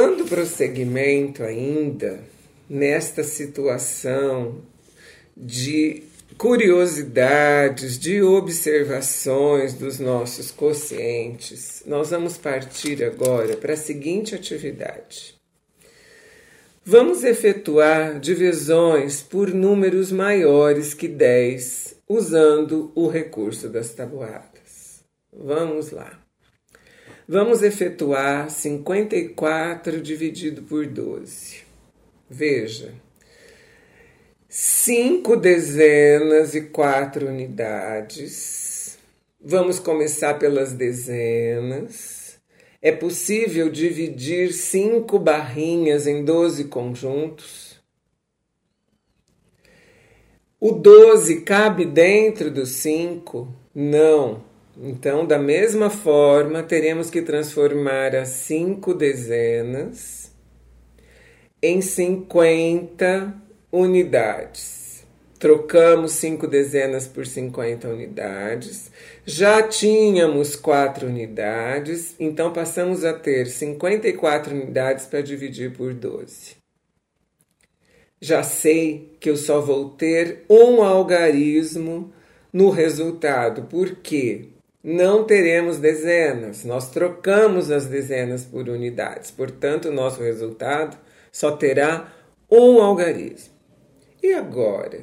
[0.00, 2.20] Dando prosseguimento ainda
[2.70, 4.62] nesta situação
[5.36, 6.04] de
[6.36, 15.34] curiosidades, de observações dos nossos conscientes, nós vamos partir agora para a seguinte atividade.
[16.84, 25.02] Vamos efetuar divisões por números maiores que 10 usando o recurso das tabuadas.
[25.32, 26.27] Vamos lá.
[27.30, 31.58] Vamos efetuar 54 dividido por 12.
[32.30, 32.94] Veja,
[34.48, 38.96] cinco dezenas e quatro unidades.
[39.38, 42.38] Vamos começar pelas dezenas.
[42.80, 47.78] É possível dividir cinco barrinhas em 12 conjuntos?
[50.58, 53.54] O 12 cabe dentro dos cinco?
[53.74, 54.47] Não.
[54.80, 60.30] Então, da mesma forma, teremos que transformar as cinco dezenas
[61.60, 63.34] em 50
[63.72, 65.04] unidades.
[65.36, 68.90] Trocamos cinco dezenas por 50 unidades.
[69.26, 76.56] Já tínhamos quatro unidades, então passamos a ter 54 unidades para dividir por 12.
[78.20, 82.12] Já sei que eu só vou ter um algarismo
[82.52, 84.57] no resultado, porque
[84.88, 90.96] não teremos dezenas, nós trocamos as dezenas por unidades, portanto, o nosso resultado
[91.30, 92.10] só terá
[92.50, 93.52] um algarismo.
[94.22, 95.00] E agora?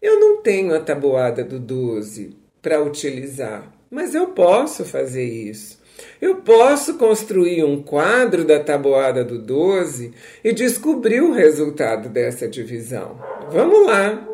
[0.00, 5.78] Eu não tenho a tabuada do 12 para utilizar, mas eu posso fazer isso.
[6.18, 13.20] Eu posso construir um quadro da tabuada do 12 e descobrir o resultado dessa divisão.
[13.50, 14.26] Vamos lá.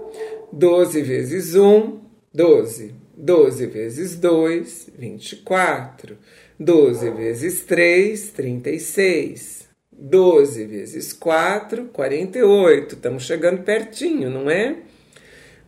[0.53, 1.99] 12 vezes 1,
[2.33, 3.02] 12.
[3.23, 6.19] 12 vezes 2, 24.
[6.59, 9.69] 12 vezes 3, 36.
[9.93, 12.97] 12 vezes 4, 48.
[12.97, 14.77] Estamos chegando pertinho, não é?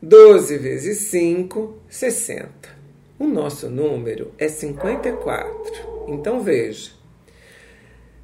[0.03, 2.51] 12 vezes 5, 60.
[3.21, 6.09] O nosso número é 54.
[6.09, 6.91] Então veja.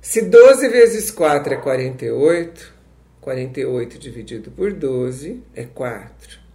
[0.00, 2.74] Se 12 vezes 4 é 48,
[3.20, 6.49] 48 dividido por 12 é 4.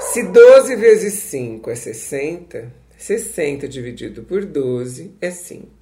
[0.00, 5.78] Se 12 vezes 5 é 60, 60 dividido por 12 é 5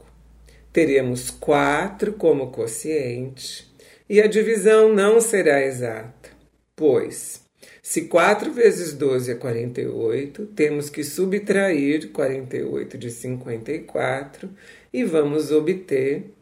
[0.77, 3.67] teremos 4 como quociente
[4.07, 6.29] e a divisão não será exata,
[6.77, 7.41] pois
[7.83, 14.51] se 4 vezes 12 é 48, temos que subtrair 48 de 54
[14.93, 16.35] e vamos obter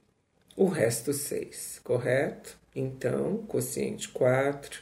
[0.57, 2.59] o resto 6, correto?
[2.75, 4.81] Então, quociente 4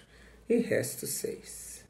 [0.48, 1.81] e resto 6.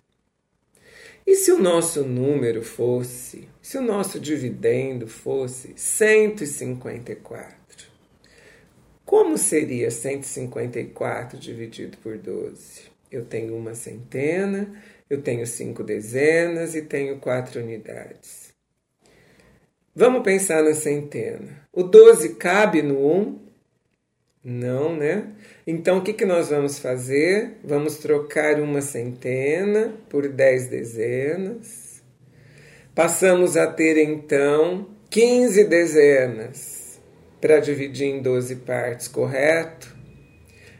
[1.27, 7.57] E se o nosso número fosse, se o nosso dividendo fosse 154?
[9.05, 12.91] Como seria 154 dividido por 12?
[13.11, 18.53] Eu tenho uma centena, eu tenho cinco dezenas e tenho quatro unidades.
[19.95, 21.69] Vamos pensar na centena.
[21.71, 23.52] O 12 cabe no 1?
[24.45, 25.29] Não, né?
[25.65, 27.59] Então, o que, que nós vamos fazer?
[27.63, 32.03] Vamos trocar uma centena por 10 dezenas.
[32.93, 37.01] Passamos a ter, então, 15 dezenas
[37.41, 39.95] para dividir em 12 partes, correto?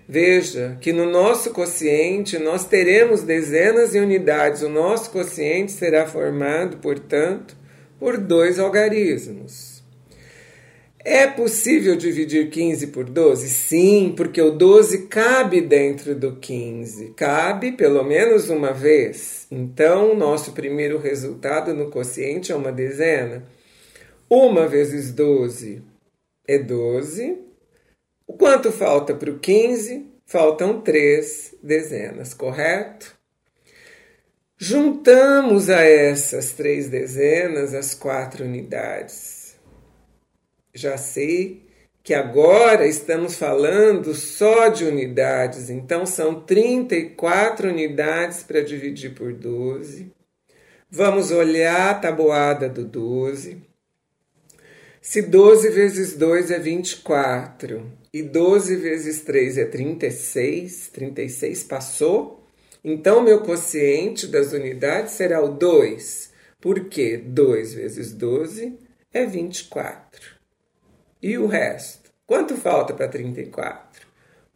[0.09, 4.63] Veja que no nosso quociente nós teremos dezenas e unidades.
[4.63, 7.57] O nosso quociente será formado, portanto,
[7.99, 9.72] por dois algarismos.
[11.05, 13.49] É possível dividir 15 por 12?
[13.49, 17.11] Sim, porque o 12 cabe dentro do 15.
[17.17, 19.49] Cabe pelo menos uma vez.
[19.51, 23.43] Então, nosso primeiro resultado no quociente é uma dezena.
[24.31, 25.83] Uma vezes 12
[26.47, 27.37] é 12.
[28.25, 30.07] O quanto falta para o 15?
[30.25, 33.13] Faltam três dezenas, correto?
[34.57, 39.42] Juntamos a essas três dezenas as quatro unidades
[40.75, 41.63] já sei
[42.03, 50.11] que agora estamos falando só de unidades, então são 34 unidades para dividir por 12.
[50.91, 53.63] Vamos olhar a tabuada do 12.
[55.01, 62.45] Se 12 vezes 2 é 24 e 12 vezes 3 é 36, 36 passou,
[62.85, 68.77] então meu quociente das unidades será o 2, porque 2 vezes 12
[69.13, 70.42] é 24.
[71.23, 72.11] E o resto?
[72.27, 74.05] Quanto falta para 34?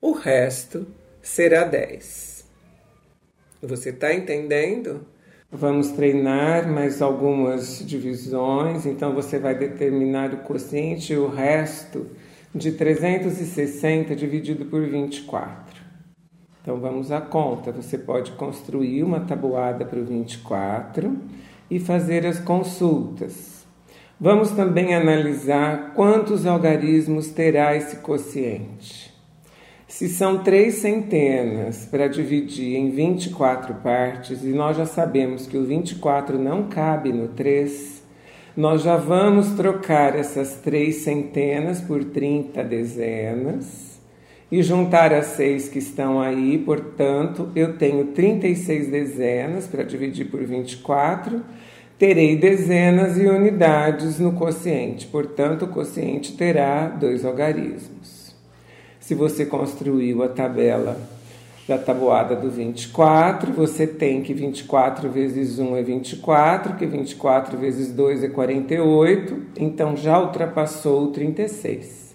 [0.00, 0.84] O resto
[1.22, 2.44] será 10.
[3.62, 5.06] Você está entendendo?
[5.48, 12.10] Vamos treinar mais algumas divisões, então você vai determinar o quociente e o resto
[12.52, 15.80] de 360 dividido por 24.
[16.60, 17.70] Então vamos à conta.
[17.70, 21.16] Você pode construir uma tabuada para o 24
[21.70, 23.55] e fazer as consultas.
[24.18, 29.14] Vamos também analisar quantos algarismos terá esse quociente.
[29.86, 35.66] Se são três centenas para dividir em 24 partes, e nós já sabemos que o
[35.66, 38.02] 24 não cabe no 3,
[38.56, 44.00] nós já vamos trocar essas três centenas por 30 dezenas
[44.50, 50.42] e juntar as seis que estão aí, portanto, eu tenho 36 dezenas para dividir por
[50.42, 51.42] 24
[51.98, 58.34] terei dezenas e unidades no quociente, portanto, o quociente terá dois algarismos.
[59.00, 60.98] Se você construiu a tabela
[61.66, 67.92] da tabuada do 24, você tem que 24 vezes 1 é 24, que 24 vezes
[67.92, 72.14] 2 é 48, então já ultrapassou o 36.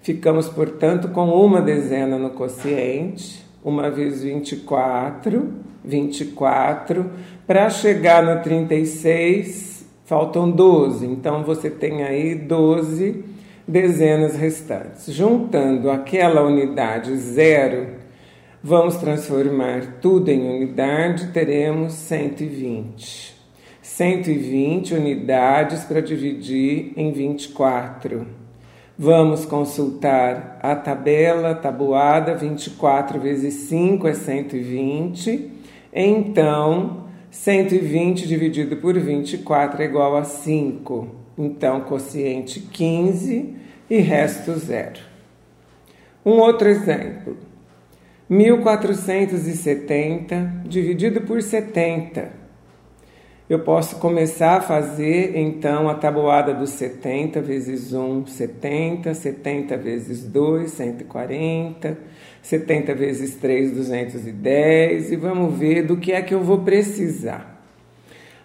[0.00, 5.52] Ficamos, portanto, com uma dezena no quociente, uma vez 24,
[5.84, 7.10] 24.
[7.46, 11.06] Para chegar no 36, faltam 12.
[11.06, 13.24] Então você tem aí 12
[13.66, 15.12] dezenas restantes.
[15.12, 17.88] Juntando aquela unidade zero,
[18.62, 23.32] vamos transformar tudo em unidade, teremos 120.
[23.80, 28.41] 120 unidades para dividir em 24.
[28.98, 35.50] Vamos consultar a tabela tabuada 24 vezes 5 é 120.
[35.94, 41.08] Então, 120 dividido por 24 é igual a 5.
[41.38, 43.56] Então, quociente 15
[43.88, 45.00] e resto zero.
[46.24, 47.38] Um outro exemplo.
[48.28, 52.41] 1470 dividido por 70
[53.50, 60.24] eu posso começar a fazer então a tabuada dos 70 vezes 1, 70, 70 vezes
[60.24, 61.98] 2, 140,
[62.40, 67.52] 70 vezes 3, 210 e vamos ver do que é que eu vou precisar.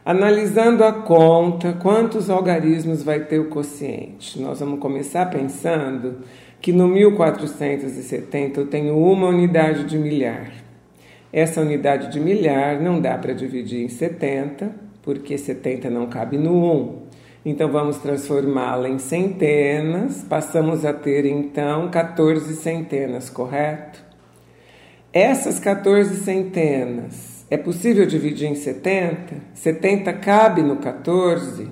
[0.03, 4.41] Analisando a conta, quantos algarismos vai ter o quociente?
[4.41, 6.19] Nós vamos começar pensando
[6.61, 10.51] que no 1470 eu tenho uma unidade de milhar.
[11.31, 16.51] Essa unidade de milhar não dá para dividir em 70, porque 70 não cabe no
[16.53, 17.01] 1.
[17.45, 24.03] Então vamos transformá-la em centenas, passamos a ter então 14 centenas, correto?
[25.13, 29.33] Essas 14 centenas, é possível dividir em 70?
[29.53, 31.69] 70 cabe no 14?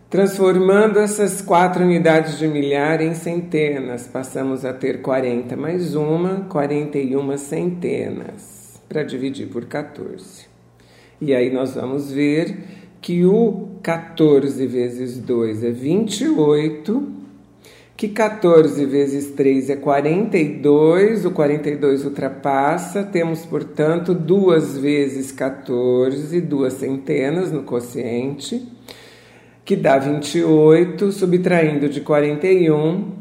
[0.08, 7.36] Transformando essas 4 unidades de milhar em centenas, passamos a ter 40 mais uma, 41
[7.36, 10.46] centenas, para dividir por 14.
[11.20, 12.56] E aí nós vamos ver
[13.00, 17.25] que o 14 vezes 2 é 28
[17.96, 26.74] que 14 vezes 3 é 42, o 42 ultrapassa, temos, portanto, duas vezes 14, duas
[26.74, 28.72] centenas no quociente.
[29.64, 33.16] que dá 28, subtraindo de 41,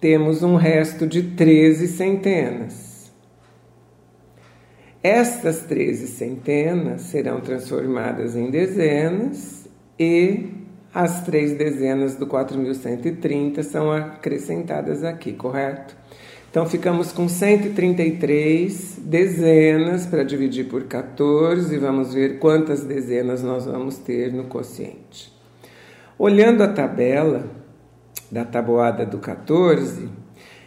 [0.00, 3.12] temos um resto de 13 centenas.
[5.00, 10.65] Estas 13 centenas serão transformadas em dezenas e
[10.96, 15.94] as três dezenas do 4130 são acrescentadas aqui, correto?
[16.50, 23.66] Então ficamos com 133 dezenas para dividir por 14 e vamos ver quantas dezenas nós
[23.66, 25.30] vamos ter no quociente.
[26.18, 27.44] Olhando a tabela
[28.32, 30.08] da tabuada do 14,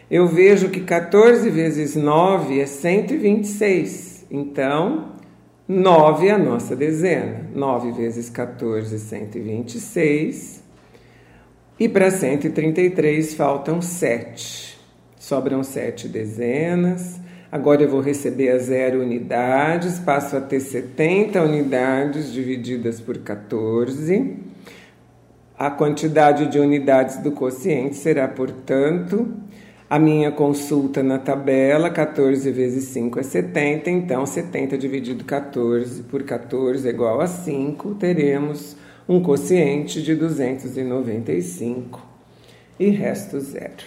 [0.08, 4.26] eu vejo que 14 vezes 9 é 126.
[4.30, 5.16] Então,
[5.72, 7.46] 9 é a nossa dezena.
[7.54, 10.64] 9 vezes 14, 126.
[11.78, 14.76] E para 133 faltam 7.
[15.16, 17.20] Sobram 7 dezenas.
[17.52, 24.38] Agora eu vou receber as zero unidades, passo a ter 70 unidades divididas por 14.
[25.56, 29.36] A quantidade de unidades do quociente será, portanto,
[29.90, 36.22] a minha consulta na tabela, 14 vezes 5 é 70, então 70 dividido 14 por
[36.22, 38.76] 14 é igual a 5, teremos
[39.08, 42.00] um quociente de 295
[42.78, 43.82] e resto zero.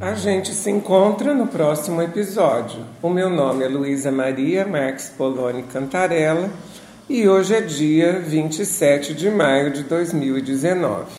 [0.00, 2.84] A gente se encontra no próximo episódio.
[3.02, 6.48] O meu nome é Luísa Maria Marques Poloni Cantarella
[7.12, 11.10] e hoje é dia 27 de maio de 2019.